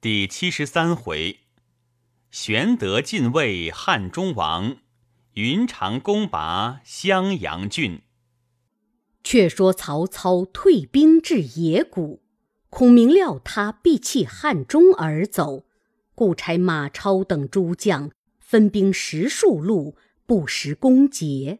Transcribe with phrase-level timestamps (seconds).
[0.00, 1.40] 第七十三回，
[2.30, 4.76] 玄德进位汉中王，
[5.32, 8.02] 云长攻拔襄阳郡。
[9.24, 12.22] 却说曹操退兵至野谷，
[12.70, 15.66] 孔明料他必弃汉中而走，
[16.14, 21.58] 故差马超等诸将分兵十数路，不时攻劫。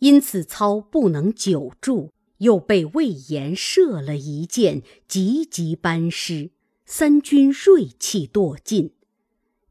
[0.00, 6.50] 因此操不能久住，又被魏延射了一箭，急急班师。
[6.88, 8.92] 三军锐气堕尽，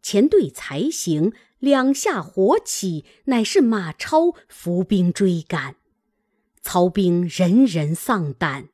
[0.01, 5.77] 前队才行，两下火起，乃是马超伏兵追赶。
[6.61, 8.67] 曹兵人人丧胆，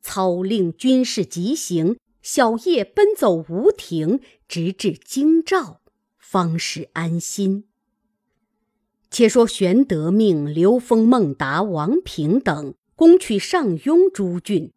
[0.00, 5.80] 操令军士急行，小夜奔走无停，直至京兆，
[6.18, 7.64] 方始安心。
[9.10, 14.72] 且说玄德命刘封、孟达、王平等攻取上庸诸郡。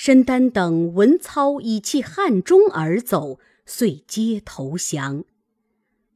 [0.00, 5.24] 申丹等闻操已弃汉中而走，遂皆投降。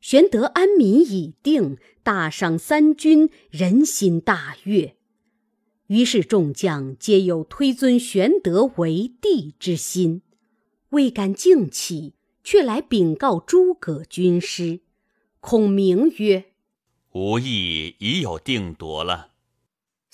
[0.01, 4.95] 玄德安民已定，大赏三军，人心大悦。
[5.89, 10.23] 于是众将皆有推尊玄德为帝之心，
[10.91, 12.14] 未敢敬起，
[12.45, 14.83] 却来禀告诸葛军师。
[15.41, 16.53] 孔明曰
[17.14, 19.31] ：“吾意已有定夺了。”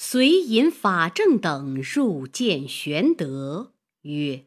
[0.00, 4.44] 遂引法正等入见玄德，曰：“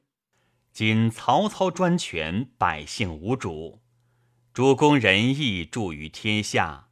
[0.72, 3.82] 今曹操专权，百姓无主。
[4.54, 6.88] 主公仁义著于天下，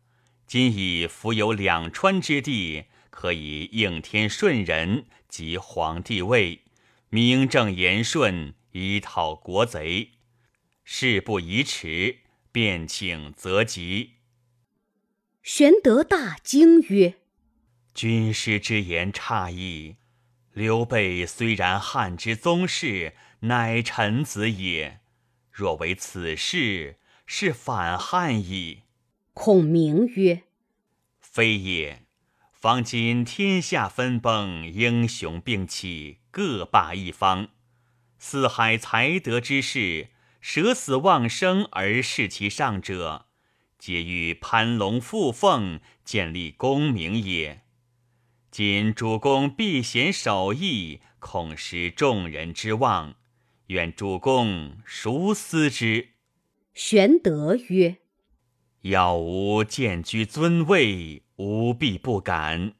[0.45, 6.63] 今已伏有两川之地，可以应天顺人及皇帝位，
[7.07, 10.11] 名正言顺，以讨国贼。
[10.83, 12.17] 事不宜迟，
[12.51, 14.15] 便请择吉。”
[15.41, 17.18] 玄德大惊曰。
[17.93, 19.97] 军师之言差矣。
[20.53, 24.99] 刘备虽然汉之宗室，乃臣子也。
[25.51, 28.83] 若为此事，是反汉矣。
[29.33, 30.43] 孔明曰
[31.19, 32.03] ：“非也。
[32.51, 37.49] 方今天下分崩，英雄并起，各霸一方。
[38.17, 40.09] 四海才德之士，
[40.41, 43.27] 舍死忘生而事其上者，
[43.77, 47.61] 皆欲攀龙附凤，建立功名也。”
[48.51, 53.15] 今主公避嫌守义，恐失众人之望，
[53.67, 56.09] 愿主公熟思之。
[56.73, 57.97] 玄德曰
[58.81, 62.73] ：“要吾见居尊位，吾必不敢。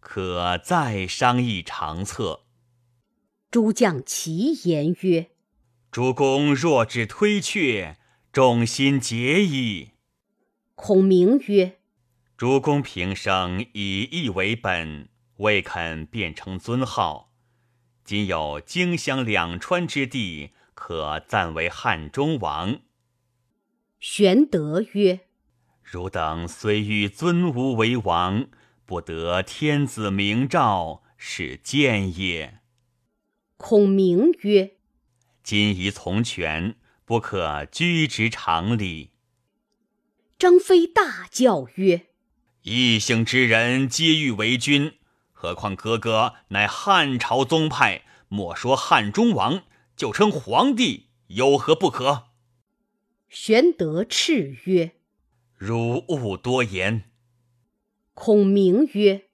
[0.00, 2.44] 可再商议长策。”
[3.50, 5.30] 诸将齐言曰
[5.92, 7.98] ：“主公若只推却，
[8.32, 9.90] 众心结矣。”
[10.76, 11.79] 孔明曰
[12.40, 17.34] ：“主公平生以义为本。”未肯变成尊号，
[18.02, 22.80] 今有荆襄两川之地，可暂为汉中王。
[23.98, 25.20] 玄德曰
[25.84, 28.48] ：“汝等虽欲尊吾为王，
[28.86, 32.60] 不得天子明诏，是谏也。”
[33.58, 34.76] 孔明曰
[35.44, 39.10] ：“今宜从权，不可拘执常理。”
[40.38, 42.06] 张飞大叫曰
[42.70, 44.94] ：“异姓之人皆欲为君！”
[45.34, 49.64] 何况哥哥乃汉朝宗派，莫说汉中王，
[49.96, 52.28] 就称皇帝，有何不可？
[53.28, 54.92] 玄德叱曰
[55.58, 57.10] ：“汝勿多言。”
[58.14, 59.24] 孔明曰：“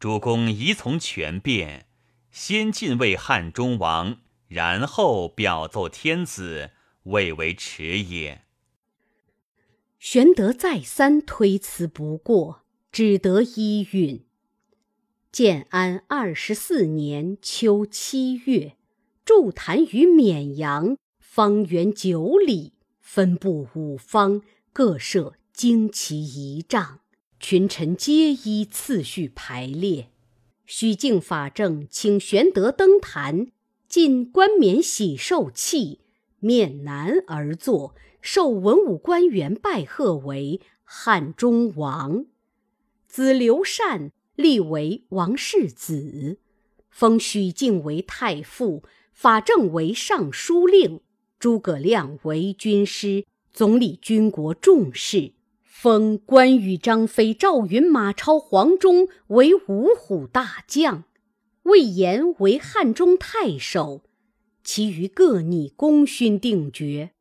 [0.00, 1.86] 主公宜从权变，
[2.32, 4.18] 先进位汉中王，
[4.48, 6.72] 然后表奏天子，
[7.04, 8.42] 未为迟也。”
[10.00, 12.63] 玄德再三推辞不过，
[12.94, 14.22] 只得依允。
[15.32, 18.76] 建安二十四年秋七月，
[19.24, 27.00] 筑坛于沔阳，方圆九里，分布五方，各设旌旗仪仗，
[27.40, 30.10] 群臣皆依次序排列。
[30.64, 33.48] 许敬法正请玄德登坛，
[33.88, 36.02] 进冠冕喜寿器，
[36.38, 42.26] 面南而坐，受文武官员拜贺为汉中王。
[43.14, 44.10] 子刘禅。
[44.34, 46.38] 立为王世子，
[46.90, 48.82] 封许靖为太傅，
[49.12, 51.00] 法正为尚书令，
[51.38, 55.34] 诸葛亮为军师，总理军国重事。
[55.62, 61.04] 封关羽、张飞、赵云、马超、黄忠为五虎大将，
[61.62, 64.02] 魏延为汉中太守，
[64.64, 67.12] 其余各拟功勋定爵。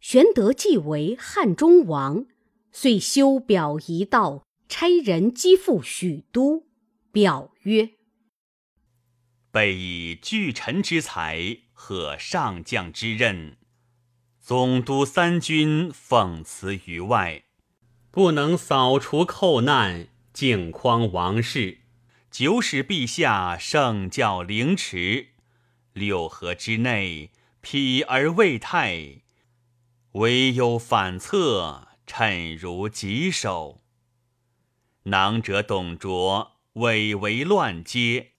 [0.00, 2.24] 玄德继为汉中王，
[2.72, 4.46] 遂修表一道。
[4.74, 6.66] 差人击赴许都，
[7.12, 7.90] 表曰
[9.52, 13.58] ：“备以巨臣之才，和上将之任。
[14.40, 17.44] 总督三军奉辞于外，
[18.10, 21.80] 不能扫除寇难，靖匡王室，
[22.30, 25.32] 久使陛下圣教凌迟。
[25.92, 27.30] 六合之内，
[27.60, 27.78] 否
[28.08, 29.20] 而未泰，
[30.12, 33.81] 唯有反侧，趁如棘手。
[35.04, 38.32] 囊者董卓，伪为乱阶，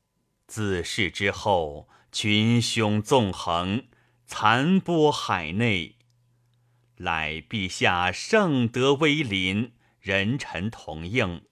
[0.47, 3.85] 自弑之后，群凶纵横。
[4.25, 5.97] 残波海内，
[6.97, 11.43] 乃陛下圣德威临，人臣同应，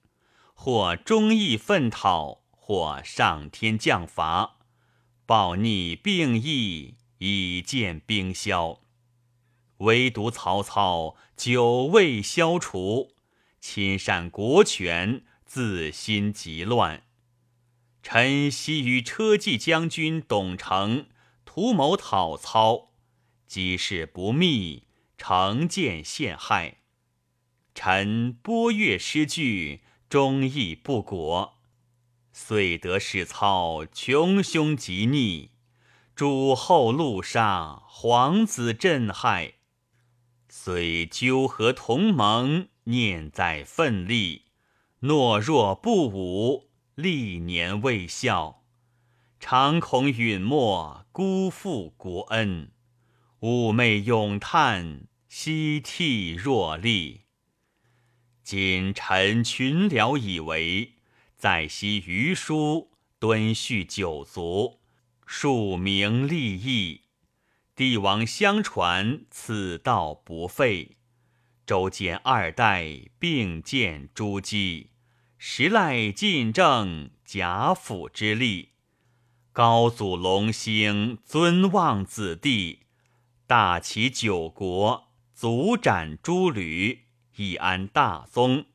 [0.54, 4.56] 或忠义奋讨，或上天降罚，
[5.26, 8.80] 暴逆并义，以见兵消。
[9.78, 13.11] 唯独曹操久未消除，
[13.62, 17.04] 亲善国权，自心极乱。
[18.02, 21.06] 臣昔与车骑将军董承。
[21.44, 22.90] 图谋讨操，
[23.46, 26.78] 机事不密，成见陷害。
[27.74, 31.58] 臣波越失据，忠义不果，
[32.32, 35.50] 遂得使操穷凶极逆，
[36.16, 39.54] 诸后路杀皇子震害。
[40.54, 44.42] 虽纠合同盟，念在奋力，
[45.00, 48.62] 懦弱不武，历年未效。
[49.40, 52.66] 常恐允没，辜负国恩；
[53.40, 57.22] 寤寐咏叹，息涕若厉。
[58.44, 60.96] 今臣群僚以为，
[61.34, 64.80] 在昔余书，敦叙九族，
[65.24, 67.01] 庶名立义。
[67.74, 70.98] 帝王相传，此道不废。
[71.64, 74.90] 周见二代并建诸姬，
[75.38, 78.72] 实赖晋政贾府之力。
[79.52, 82.80] 高祖隆兴，尊望子弟，
[83.46, 88.66] 大齐九国，足斩诸吕，以安大宗。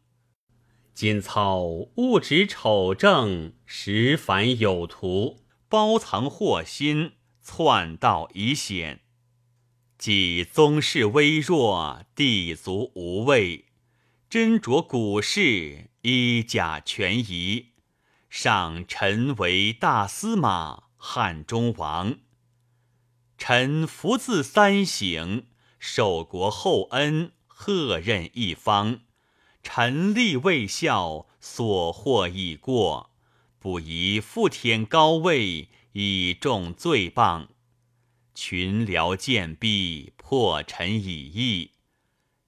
[0.95, 1.61] 今操
[1.97, 7.11] 误指丑正，实凡有图，包藏祸心，
[7.49, 8.99] 篡道以险。
[9.97, 13.65] 即宗室微弱，地族无畏，
[14.29, 17.67] 斟酌古事，衣甲权宜。
[18.29, 22.17] 上臣为大司马，汉中王。
[23.37, 25.45] 臣福自三省，
[25.79, 28.99] 受国厚恩，赫任一方。
[29.63, 33.11] 臣立未效，所获已过，
[33.57, 37.47] 不宜复添高位，以重罪谤。
[38.35, 41.71] 群僚见弊，破臣以义。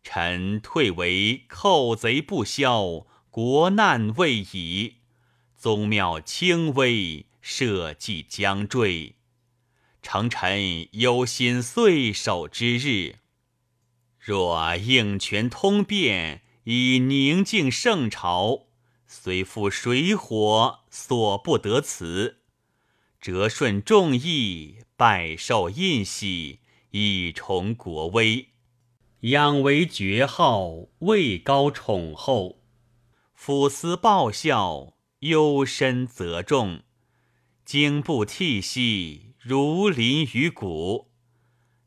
[0.04, 4.98] 臣退为寇贼不消，国难未已。
[5.58, 9.16] 宗庙轻微，社稷将坠。
[10.04, 13.16] 诚臣忧心岁首之日。
[14.20, 18.68] 若应权通变，以宁静圣朝，
[19.08, 22.39] 虽负水火，所不得辞。
[23.22, 26.60] 折顺众义，拜受印玺，
[26.92, 28.50] 以崇国威。
[29.22, 32.64] 养为爵号，位高宠厚，
[33.38, 34.96] 抚思报效。
[35.20, 36.84] 忧深则重，
[37.66, 41.12] 经不涕兮，如临于谷。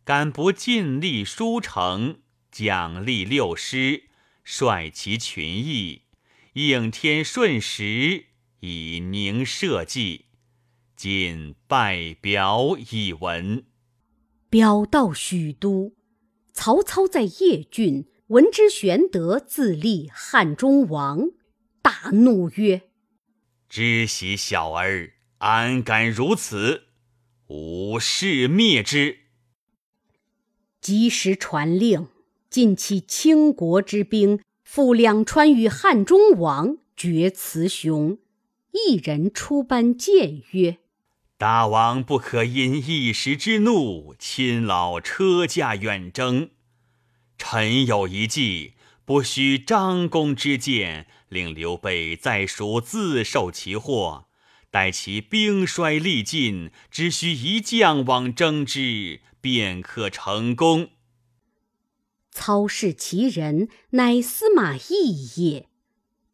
[0.05, 2.20] 敢不尽力书成，
[2.51, 4.10] 奖励六师，
[4.44, 6.03] 率其群义，
[6.53, 8.27] 应天顺时，
[8.60, 10.27] 以宁社稷。
[11.04, 13.64] 今拜表以闻。
[14.48, 15.94] 表到许都，
[16.52, 21.30] 曹操在邺郡，闻之玄德自立汉中王，
[21.82, 22.82] 大怒曰。
[23.68, 26.84] 知喜小儿，安敢如此？
[27.48, 29.18] 吾誓灭之。
[30.80, 32.06] 及时传令，
[32.48, 38.18] 尽起倾国之兵，赴两川与汉中王决雌雄。
[38.70, 40.78] 一人出班谏曰
[41.43, 46.51] ：“大王不可因一时之怒，亲老车驾远征。
[47.37, 54.29] 臣有一计，不需张公之见。”令刘备在蜀自受其祸，
[54.70, 60.91] 待其兵衰力尽，只需一将往征之，便可成功。
[62.31, 65.67] 操视其人，乃司马懿也。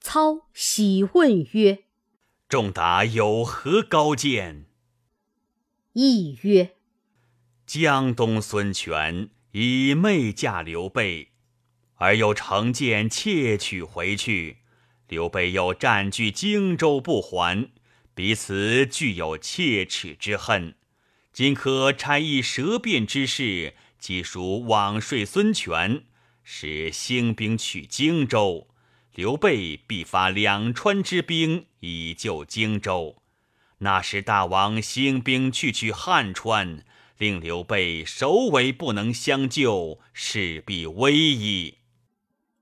[0.03, 1.85] 操喜问曰
[2.47, 4.67] ：“仲达有何高见？”
[6.01, 6.77] 亦曰
[7.67, 11.31] ：“江东孙权以媚嫁刘备，
[11.97, 14.59] 而又乘舰窃取回去。”
[15.09, 17.71] 刘备又占据荆州不还，
[18.15, 20.77] 彼此具有切齿之恨。
[21.33, 26.05] 今可差役舌辩之事，即属往说孙权，
[26.45, 28.69] 使兴兵取荆州。
[29.17, 33.21] 刘备必发两川之兵以救荆州。
[33.79, 36.85] 那时大王兴兵去取汉川，
[37.17, 41.79] 令刘备首尾不能相救，势必危矣。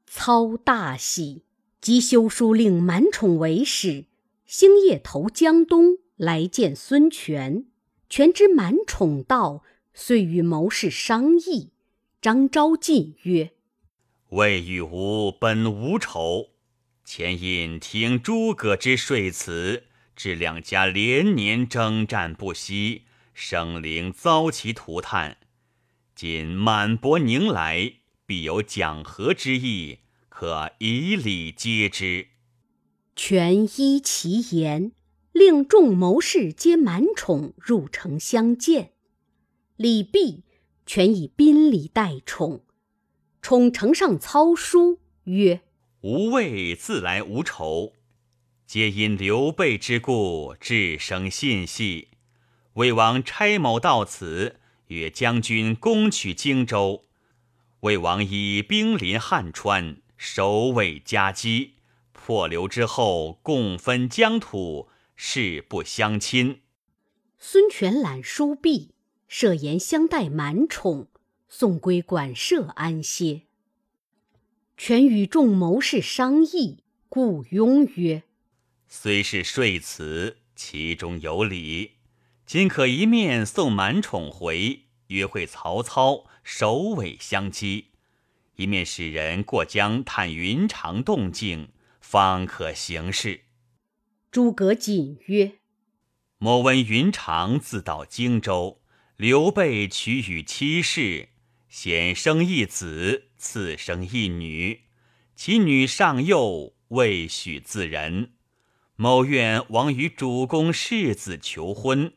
[0.06, 1.42] 操大喜，
[1.80, 4.04] 即修书令满宠为使，
[4.44, 7.66] 星夜投江东来见孙权。
[8.08, 11.70] 权知满宠到，遂与谋士商议。
[12.20, 13.52] 张昭进曰
[14.30, 16.50] ：“魏与吴本无仇，
[17.04, 19.85] 前因听诸葛之说辞，
[20.16, 23.02] 致两家连年征战不息，
[23.34, 25.36] 生灵遭其涂炭。
[26.16, 27.92] 今满伯宁来，
[28.26, 32.26] 必有讲和之意，可以礼接之。”
[33.14, 34.90] 权依其言。
[35.32, 38.92] 令众谋士皆满宠入城相见，
[39.76, 40.44] 礼毕，
[40.86, 42.64] 权以宾礼待宠。
[43.42, 45.60] 宠呈上操书曰
[46.00, 47.92] ：“吾魏自来无仇，
[48.66, 52.08] 皆因刘备之故，致生信系。
[52.72, 54.56] 魏王差某到此，
[54.88, 57.04] 约将军攻取荆州。
[57.80, 61.74] 魏王以兵临汉川，守卫夹击，
[62.12, 66.60] 破刘之后，共分疆土。”誓不相亲。
[67.38, 68.90] 孙权揽书毕，
[69.28, 71.06] 设言相待满宠，
[71.48, 73.42] 送归馆舍安歇。
[74.76, 78.24] 权与众谋士商议，故拥曰
[78.98, 81.96] ：“虽是说辞，其中有理。
[82.46, 87.90] 今可一面送满宠回，约会曹操，首尾相击；
[88.56, 91.68] 一面使人过江探云长动静，
[92.00, 93.42] 方可行事。”
[94.32, 95.58] 诸葛瑾曰
[96.38, 98.80] ：“某闻云长自到荆州，
[99.18, 101.28] 刘备娶与妻室，
[101.68, 104.84] 先生一子，次生一女。
[105.36, 108.30] 其女尚幼，未许自人。
[108.96, 112.14] 某愿往与主公世子求婚。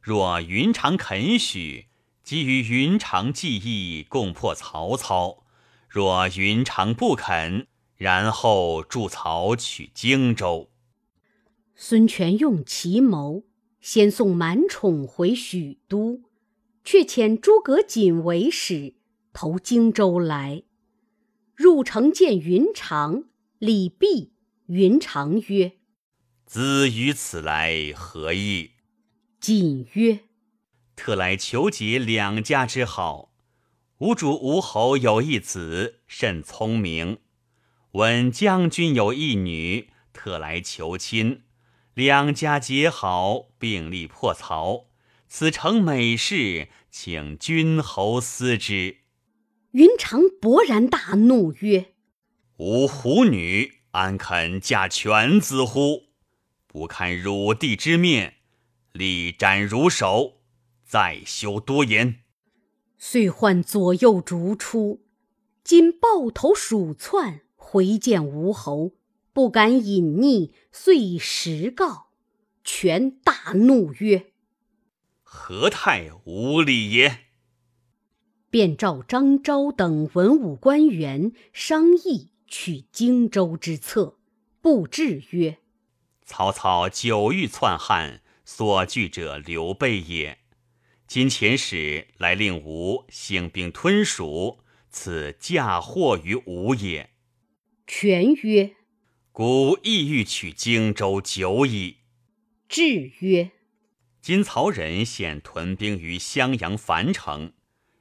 [0.00, 1.88] 若云长肯许，
[2.22, 5.44] 即与云长计议，共破曹操；
[5.88, 10.70] 若云长不肯，然后助曹取荆州。”
[11.76, 13.44] 孙权用奇谋，
[13.82, 16.22] 先送满宠回许都，
[16.82, 18.94] 却遣诸葛瑾为使
[19.34, 20.62] 投荆州来。
[21.54, 23.24] 入城见云长，
[23.58, 24.32] 礼毕，
[24.66, 25.72] 云长曰
[26.46, 28.70] ：“子于此来何意？”
[29.40, 30.20] 瑾曰
[30.96, 33.34] ：“特来求结两家之好。
[33.98, 37.18] 吾主吴侯有一子，甚聪明。
[37.92, 41.42] 闻将军有一女，特来求亲。”
[41.94, 44.88] 两家结好，并力破曹，
[45.28, 48.98] 此诚美事，请君侯思之。
[49.70, 51.94] 云长勃然大怒曰
[52.58, 56.05] ：“吾虎女安肯嫁犬子乎？
[56.76, 58.34] 不看汝弟之面，
[58.92, 60.42] 力斩汝首，
[60.84, 62.16] 再休多言。”
[63.00, 65.06] 遂唤左右逐出，
[65.64, 68.92] 今抱头鼠窜回见吴侯。
[69.32, 72.08] 不敢隐匿，遂以实告。
[72.62, 74.32] 权大怒曰
[75.24, 77.20] ：“何太无礼也！”
[78.50, 84.18] 便召张昭等文武官员商议取荆州之策。
[84.60, 85.56] 不至曰
[86.26, 90.38] ：“曹操久欲篡汉，所惧者刘备也。
[91.06, 94.58] 今遣使来令吾兴兵吞蜀，
[94.90, 97.10] 此嫁祸于吾也。”
[97.86, 98.74] 权曰。
[99.30, 101.98] 古意欲取荆州久矣。
[102.68, 103.52] 至曰：
[104.20, 107.52] 今曹仁现屯兵于襄阳樊城，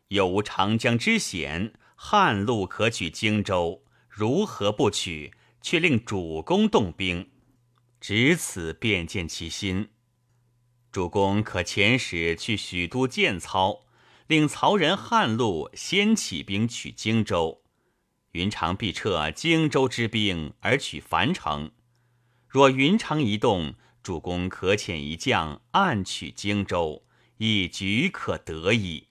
[0.07, 5.31] 又无长江之险，汉路可取荆州，如何不取？
[5.61, 7.29] 却令主公动兵，
[7.99, 9.89] 只此便见其心。
[10.91, 13.85] 主公可遣使去许都见操，
[14.27, 17.63] 令曹仁汉路先起兵取荆州。
[18.31, 21.71] 云长必撤荆州之兵而取樊城。
[22.47, 27.05] 若云长一动，主公可遣一将暗取荆州，
[27.37, 29.07] 一举可得矣。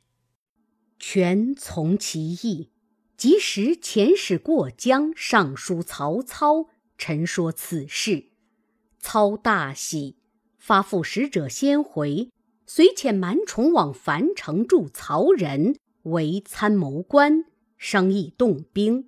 [0.99, 2.71] 权从其意，
[3.17, 8.31] 即时遣使过江，上书曹操，陈说此事。
[9.05, 10.17] 操大喜，
[10.57, 12.31] 发付使者先回，
[12.65, 17.45] 遂遣满宠往樊城助曹仁为参谋官，
[17.77, 19.07] 商议动兵。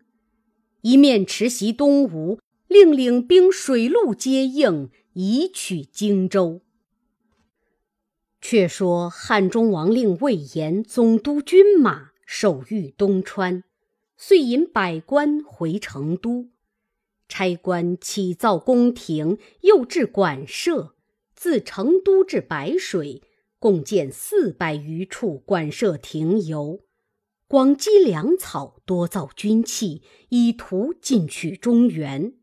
[0.83, 2.39] 一面持袭东吴，
[2.69, 6.61] 令领兵水陆接应，以取荆州。
[8.43, 13.65] 却说汉中王令魏延总督军马，守御东川，
[14.19, 16.51] 遂引百官回成都，
[17.29, 20.95] 差官起造宫廷，又置馆舍，
[21.35, 23.23] 自成都至白水，
[23.59, 26.81] 共建四百余处馆舍亭游。
[27.49, 32.35] 广积粮草，多造军器，以图进取中原。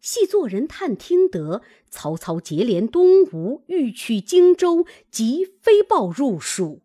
[0.00, 6.82] 细作人探听得曹操结连东吴，欲取荆州，即飞报入蜀。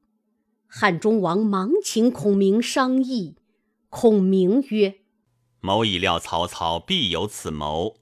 [0.68, 3.36] 汉中王忙请孔明商议。
[3.90, 4.96] 孔明曰
[5.66, 7.96] ：“某已料曹操必有此谋，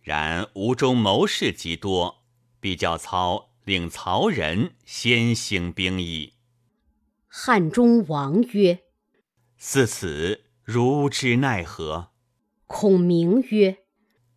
[0.00, 2.22] 然吴中谋士极多，
[2.60, 6.34] 必叫操令曹仁先行兵矣。”
[7.26, 8.84] 汉中王曰。
[9.56, 12.12] 似此，如之奈何？
[12.68, 13.78] 孔明曰：“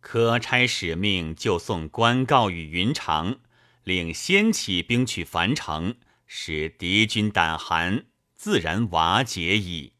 [0.00, 3.38] 可差使命，就送官告与云长，
[3.84, 5.94] 令先起兵取樊城，
[6.26, 9.92] 使敌军胆寒，自然瓦解矣。”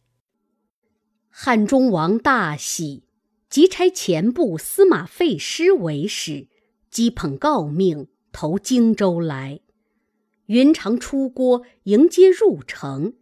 [1.35, 3.05] 汉中王大喜，
[3.49, 6.49] 即差前部司马费师为使，
[6.91, 9.61] 击捧诰命，投荆州来。
[10.47, 13.15] 云长出郭迎接入城。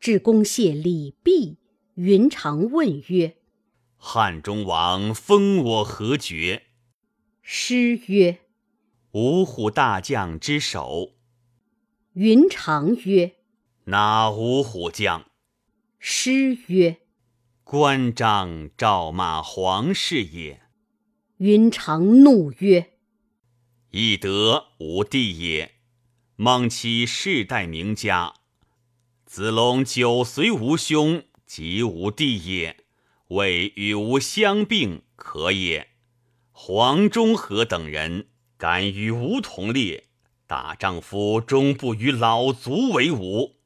[0.00, 1.58] 至公谢礼毕，
[1.96, 3.36] 云长问曰
[3.98, 6.62] ：“汉中王封我何爵？”
[7.42, 8.38] 诗曰
[9.12, 11.12] ：“五虎大将之首。”
[12.14, 13.32] 云长曰
[13.84, 15.26] ：“哪五虎将？”
[15.98, 16.96] 诗曰
[17.70, 20.62] ：“关张赵马黄氏也。”
[21.36, 22.94] 云长怒曰
[23.92, 25.72] ：“翼德无弟也，
[26.36, 28.32] 孟其世代名家。”
[29.26, 32.84] 子龙久随吾兄，即无弟也。
[33.26, 35.88] 谓与吾相并，可也。
[36.50, 40.08] 黄忠和等人敢与吾同列，
[40.46, 43.56] 大丈夫终不与老卒为伍。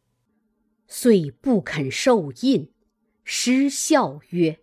[0.89, 2.72] 遂不肯受印。
[3.25, 4.61] 失笑曰：“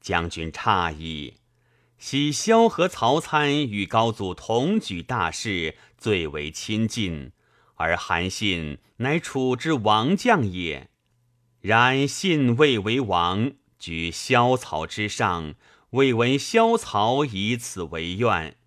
[0.00, 1.34] 将军诧异，
[1.98, 7.32] 喜萧何、曹参与高祖同举大事，最为亲近。”
[7.76, 10.90] 而韩信乃楚之王将也，
[11.62, 15.54] 然信未为王，居萧曹之上，
[15.90, 18.58] 未闻萧曹以此为怨。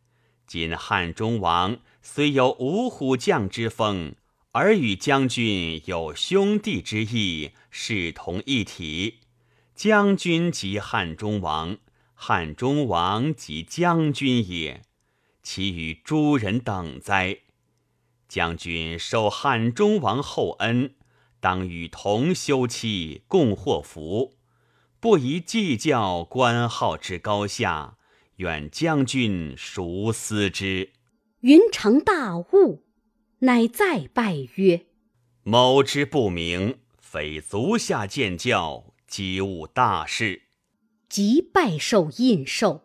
[0.48, 4.16] 今汉中王虽有五虎将之风，
[4.52, 9.20] 而与将军有兄弟之义，视同一体。
[9.76, 11.78] 将军即汉中王，
[12.14, 14.84] 汉中王即将军也，
[15.42, 17.40] 其与诸人等哉？
[18.28, 20.96] 将军受汉中王厚恩，
[21.40, 24.36] 当与同休戚，共祸福，
[25.00, 27.98] 不宜计较官号之高下。
[28.38, 30.92] 愿将军熟思之。
[31.42, 32.84] 云长大悟，
[33.40, 34.88] 乃再拜曰
[35.44, 40.42] ：“某之不明，非足下见教，即误大事。”
[41.08, 42.82] 即拜受印绶，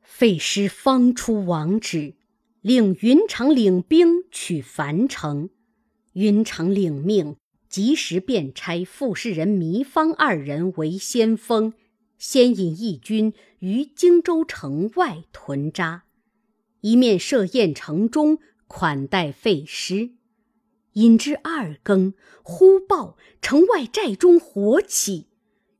[0.00, 2.14] 废师方出王旨。
[2.60, 5.50] 令云长领兵取樊城，
[6.12, 7.36] 云长领命，
[7.68, 11.74] 及时便差傅士仁、糜芳二人为先锋，
[12.16, 16.04] 先引义军于荆州城外屯扎，
[16.82, 20.12] 一面设宴城中款待废师。
[20.92, 25.26] 引至二更，忽报城外寨中火起，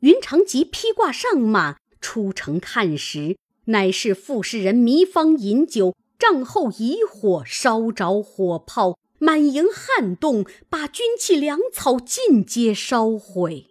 [0.05, 3.39] 云长即披挂上马出城看时，
[3.69, 5.97] 乃是傅士仁、糜芳饮酒。
[6.19, 13.69] 帐后以火烧着火炮，满营撼动，把军器粮草尽皆烧毁。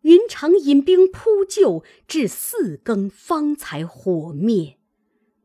[0.00, 4.78] 云长引兵扑救，至四更方才火灭。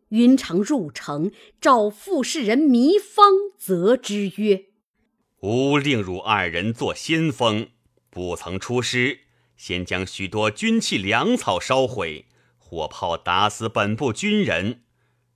[0.10, 4.68] 云长入城，召傅士仁、糜芳，责之曰
[5.44, 7.68] ：“吾令汝二人做先锋，
[8.10, 9.20] 不曾出师，
[9.56, 12.26] 先将许多军器粮草烧毁，
[12.58, 14.82] 火炮打死本部军人。”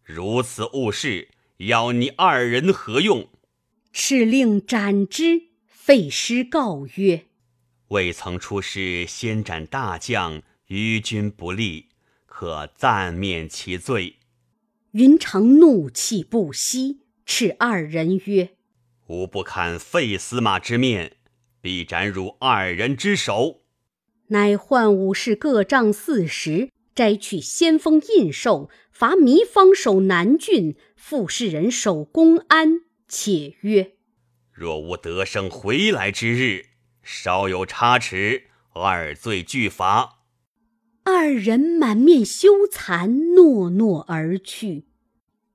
[0.04, 3.30] 如此误事，要你二人何用？
[3.94, 5.48] 敕令斩之。
[5.68, 7.28] 废师告曰
[7.90, 11.88] ：“未曾出师，先斩大将，于君不利，
[12.26, 14.18] 可暂免其罪。”
[14.92, 18.56] 云长怒气不息，斥二人曰
[19.08, 21.18] ：“吾不堪废司马之面，
[21.62, 23.62] 必斩汝二人之首。”
[24.28, 26.70] 乃唤武士各杖四十。
[26.96, 32.80] 摘去先锋印绶，罚糜芳守南郡，傅士仁守公安。
[33.08, 33.92] 且曰：
[34.52, 36.66] 若无得胜回来之日，
[37.04, 40.24] 稍有差池，二罪俱罚。
[41.04, 44.88] 二人满面羞惭，诺诺而去。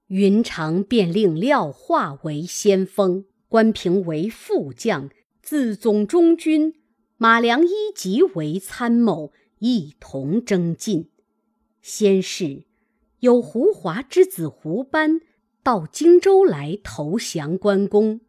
[0.06, 5.10] 云长便令廖化为先锋，关平为副将，
[5.42, 6.74] 自总中军；
[7.22, 9.30] 马良一级为参谋，
[9.60, 11.08] 一同征进。
[11.80, 12.64] 先是，
[13.20, 15.20] 有胡华之子胡班
[15.62, 18.22] 到荆州来投降关公，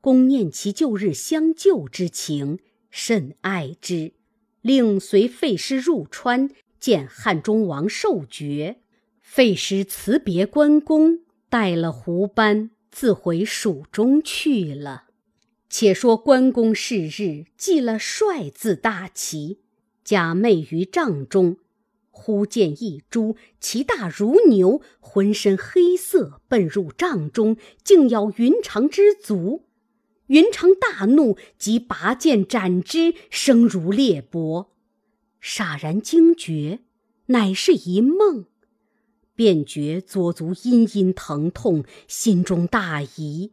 [0.00, 2.58] 公念其旧日相救之情，
[2.90, 4.14] 甚爱之，
[4.62, 8.80] 令随费师入川见汉中王受爵。
[9.20, 15.04] 费师辞别关公，带了胡班，自回蜀中去了。
[15.76, 19.58] 且说关公是日祭了帅字大旗，
[20.04, 21.56] 假寐于帐中。
[22.12, 29.64] 忽见一猪，其大如牛，浑身黑色，奔入帐中，竟咬云长之足。
[30.28, 34.68] 云长大怒，即拔剑斩之，声如裂帛。
[35.42, 36.82] 霎然惊觉，
[37.26, 38.44] 乃是一梦，
[39.34, 43.50] 便觉左足阴阴疼痛，心中大疑。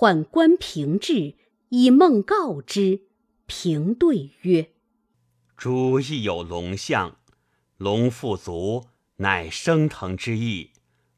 [0.00, 1.34] 唤关平至，
[1.68, 3.02] 以梦告之。
[3.44, 4.70] 平对曰
[5.58, 7.18] ：“诸亦有龙象。”
[7.76, 8.86] 龙腹足，
[9.16, 10.70] 乃升腾之意，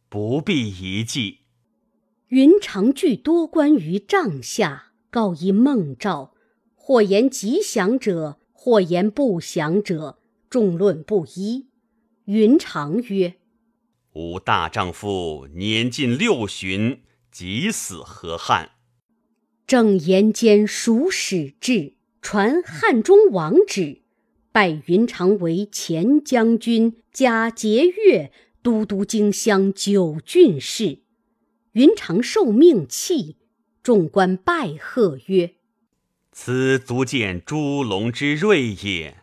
[0.09, 1.42] 不必一计。
[2.31, 6.35] 云长聚多关于帐下，告一梦兆，
[6.75, 10.18] 或言吉祥者，或言不祥者，
[10.51, 11.68] 众论不一。
[12.25, 13.35] 云长曰
[14.14, 18.73] ：“吾大丈夫年近六旬，即死河汉？”
[19.66, 24.03] 正言间，蜀使至，传汉中王旨。
[24.53, 28.31] 拜云长为前将军、加节钺
[28.62, 30.99] 都督荆襄九郡事。
[31.73, 33.38] 云长受命泣，
[33.83, 35.55] 众官拜贺曰
[36.33, 39.16] ：“此足见诸龙之锐也。”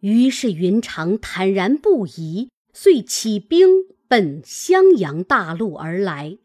[0.00, 3.68] 于是云长坦然不疑，遂起兵
[4.06, 6.36] 奔襄阳大路而来。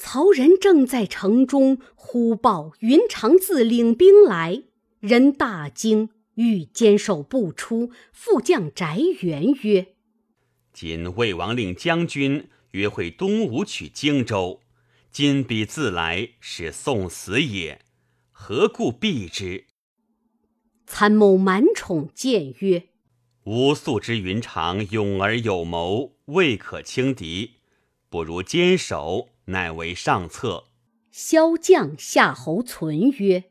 [0.00, 4.62] 曹仁正在城中，忽报云长自领兵来，
[5.00, 6.10] 人大惊。
[6.36, 9.88] 欲坚守不出，副将翟元曰
[10.72, 14.60] ：“今魏王令将军约会东吴取荆州，
[15.10, 17.80] 今彼自来，是送死也，
[18.30, 19.64] 何故避之？”
[20.86, 22.84] 参谋满宠谏曰
[23.42, 27.54] ：“吾素知云长勇而有谋，未可轻敌，
[28.08, 30.64] 不如坚守，乃为上策。”
[31.12, 33.50] 骁将夏侯存曰：“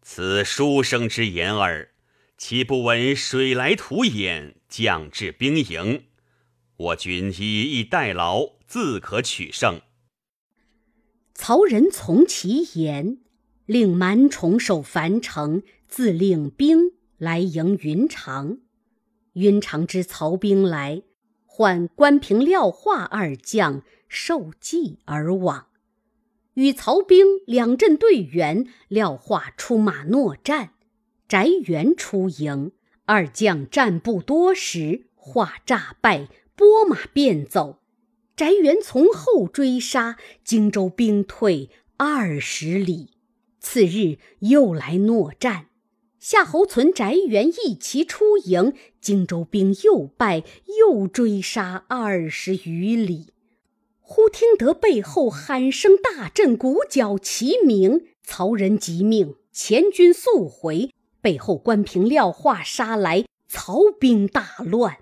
[0.00, 1.88] 此书生之言耳。”
[2.40, 6.04] 岂不闻水来土掩，将至兵营？
[6.78, 9.82] 我军以逸待劳，自可取胜。
[11.34, 13.18] 曹仁从其言，
[13.66, 18.56] 令蛮宠守樊城，自领兵来迎云长。
[19.34, 21.02] 云长知曹兵来，
[21.44, 25.68] 唤关平、廖化二将受计而往，
[26.54, 30.72] 与曹兵两阵对圆，廖化出马搦战。
[31.28, 32.72] 翟元出营，
[33.04, 37.78] 二将战不多时，化诈败，拨马便走。
[38.34, 43.10] 翟元从后追杀，荆州兵退二十里。
[43.60, 45.66] 次日又来搦战，
[46.18, 50.42] 夏侯存、翟元一齐出营，荆州兵又败，
[50.80, 53.28] 又追杀二十余里。
[54.12, 58.06] 忽听得背后喊声大震，鼓角齐鸣。
[58.24, 60.90] 曹仁急命前军速回。
[61.22, 64.96] 背后关平、廖化杀来，曹兵大乱。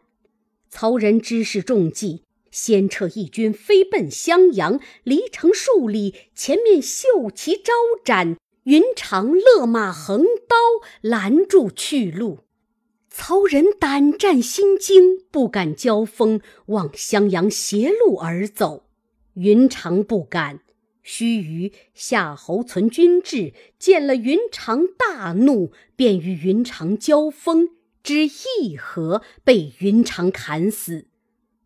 [0.69, 7.73] 曹仁知是中计，先撤一军飞奔襄阳，离城数里，前面绣旗招
[8.05, 10.55] 展，云长勒马横刀
[11.01, 12.41] 拦住去路。
[13.09, 18.85] 曹仁胆战心惊，不敢交锋，往襄阳斜路而走。
[19.39, 20.61] 云长不敢。
[21.03, 27.69] 须臾，夏侯存军至，见了云长，大怒，便与云长交锋，
[28.03, 31.07] 只一合，被云长砍死。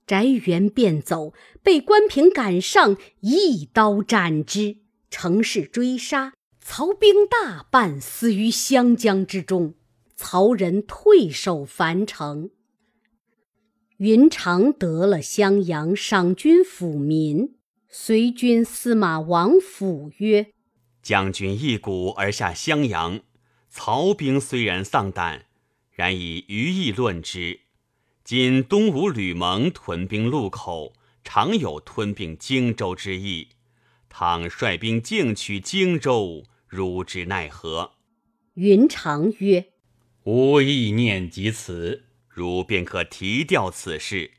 [0.06, 1.32] 翟元便走，
[1.62, 4.76] 被关平赶上，一刀斩之。
[5.10, 9.74] 乘势追杀，曹兵大半死于湘江之中。
[10.14, 12.50] 曹仁退守樊城。
[13.96, 17.54] 云长得了襄阳，赏军抚民。
[17.94, 20.54] 随军司马王府曰
[21.04, 23.20] ：“将军一鼓而下襄阳，
[23.68, 25.44] 曹兵虽然丧胆，
[25.90, 27.60] 然以余意论之。
[28.24, 33.48] 今东吴吕蒙屯兵路口，常有吞并荆州之意。
[34.08, 37.92] 倘率兵进取荆州，如之奈何？”
[38.56, 39.66] 云长曰
[40.24, 44.30] ：“吾意念及此，汝便可提调此事，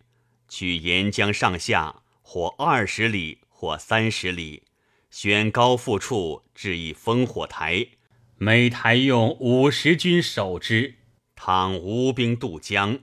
[0.50, 4.64] 取沿江上下或二十里。”或三十里，
[5.10, 7.88] 选高阜处置一烽火台，
[8.36, 10.96] 每台用五十军守之。
[11.34, 13.00] 倘无兵渡江，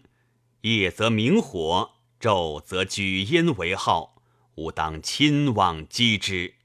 [0.61, 4.23] 夜则明火，昼则举烟为号，
[4.57, 6.57] 吾当亲往击之。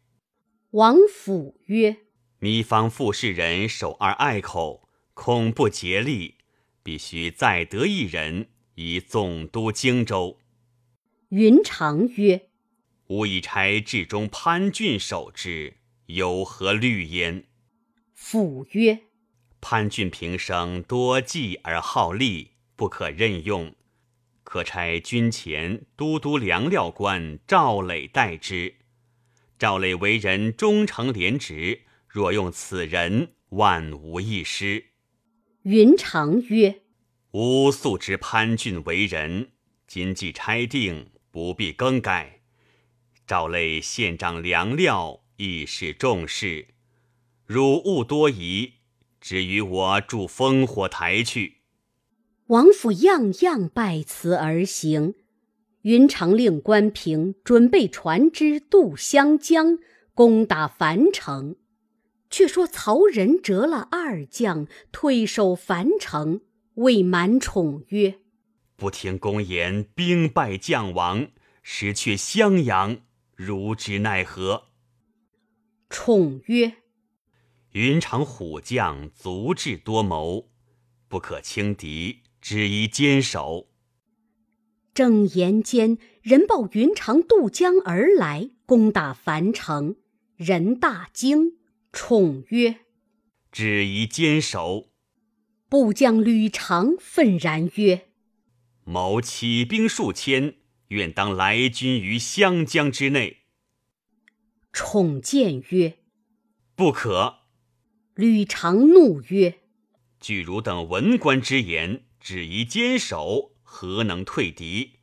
[0.71, 1.99] 王府曰
[2.41, 6.35] ：“糜芳傅士人守二隘口，恐不竭力，
[6.83, 10.37] 必须再得一人，以总督荆州。”
[11.31, 12.49] 云长曰
[13.07, 15.75] ：“吾以差至中潘俊守之，
[16.07, 17.45] 有何虑焉？”
[18.13, 18.99] 父曰。
[19.61, 23.73] 潘俊平生多计而好利，不可任用。
[24.43, 28.75] 可差军前都督粮料官赵磊代之。
[29.57, 34.91] 赵磊为人忠诚廉直，若用此人，万无一失。
[35.63, 36.81] 云长曰
[37.33, 39.51] ：“吾素知潘俊为人，
[39.87, 42.34] 今既差定，不必更改。
[43.25, 46.67] 赵累县长良料，亦是重视，
[47.45, 48.73] 汝勿多疑。”
[49.19, 51.61] 只与我住烽火台去。
[52.47, 55.15] 王府样样拜辞而行。
[55.81, 59.79] 云长令关平准备船只渡湘江，
[60.13, 61.55] 攻打樊城。
[62.29, 66.41] 却说曹仁折了二将，退守樊城，
[66.75, 68.19] 谓满宠曰
[68.77, 71.29] ：“不听公言，兵败将亡，
[71.63, 72.97] 失去襄阳，
[73.35, 74.69] 如之奈何？”
[75.89, 76.77] 宠曰。
[77.71, 80.49] 云长虎将足智多谋，
[81.09, 83.67] 不可轻敌，只宜坚守。
[84.93, 89.97] 正言间，人报云长渡江而来，攻打樊城。
[90.37, 91.57] 人大惊，
[91.91, 92.79] 宠曰
[93.51, 94.89] ：“只宜坚守。”
[95.67, 98.07] 部将吕长愤然曰
[98.85, 100.55] ：“某起兵数千，
[100.89, 103.41] 愿当来军于湘江之内。”
[104.73, 105.99] 宠见曰
[106.75, 107.39] ：“不可。”
[108.15, 109.59] 吕长怒曰
[110.19, 114.99] ：“据汝等文官之言，只宜坚守，何能退敌？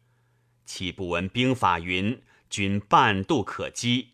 [0.64, 4.10] 岂不闻兵法云：‘军半渡可击’？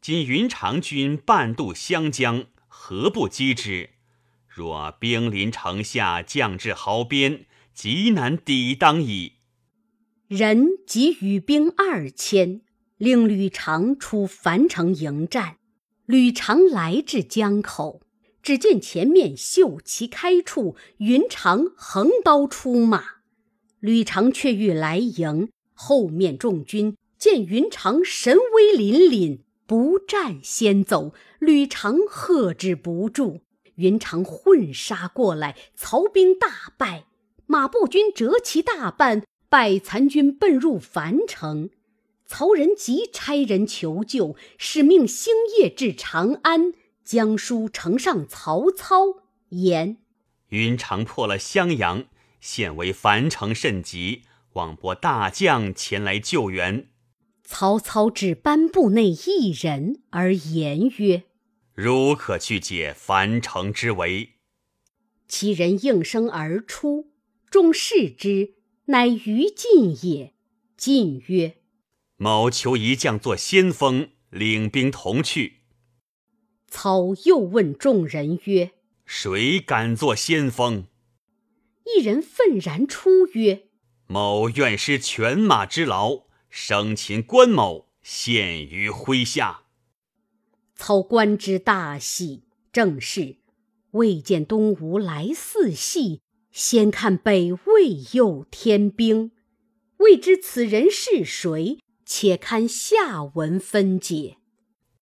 [0.00, 3.90] 今云长军半渡湘江，何不击之？
[4.48, 9.38] 若兵临城下，将至壕边，极难抵挡矣。”
[10.34, 12.62] 人即羽兵二千，
[12.96, 15.58] 令吕长出樊城迎战。
[16.06, 18.00] 吕长来至江口。
[18.42, 23.04] 只见前面秀旗开处，云长横刀出马，
[23.78, 25.50] 吕长却欲来迎。
[25.74, 33.42] 后面众军见云长神威凛凛，不战先走，吕长喝止不住。
[33.74, 37.04] 云长混杀过来，曹兵大败，
[37.44, 41.68] 马步军折其大半，败残军奔入樊城。
[42.24, 46.72] 曹仁即差人求救，使命星夜至长安。
[47.04, 48.96] 将书呈上曹操，
[49.50, 49.98] 言：
[50.48, 52.06] 云长破了襄阳，
[52.40, 54.22] 现为樊城甚急，
[54.54, 56.88] 望拨大将前来救援。
[57.44, 61.24] 曹操只班部内一人而言曰
[61.74, 64.30] ：“汝可去解樊城之围。”
[65.28, 67.10] 其人应声而出，
[67.50, 68.54] 众视之，
[68.86, 70.34] 乃于禁也。
[70.76, 71.58] 禁曰
[72.16, 75.60] ：“某求一将做先锋，领兵同去。”
[76.66, 78.72] 操又问众人曰
[79.06, 80.86] ：“谁敢做先锋？”
[81.84, 83.68] 一人愤然出曰
[84.08, 89.64] ：“某愿施犬马之劳，生擒关某，献于麾下。”
[90.74, 92.42] 操观之大喜，
[92.72, 93.36] 正是
[93.92, 99.30] 未见东吴来四系，先看北魏右天兵，
[99.96, 101.78] 未知此人是谁？
[102.04, 104.36] 且看下文分解。